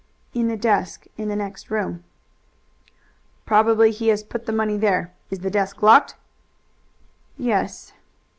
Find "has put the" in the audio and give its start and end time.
4.07-4.51